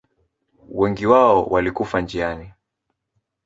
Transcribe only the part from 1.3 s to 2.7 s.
walikufa njiani.